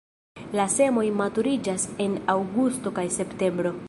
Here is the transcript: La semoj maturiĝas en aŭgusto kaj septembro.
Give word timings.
La 0.59 0.63
semoj 0.75 1.03
maturiĝas 1.19 1.85
en 2.07 2.15
aŭgusto 2.35 2.95
kaj 2.99 3.07
septembro. 3.21 3.75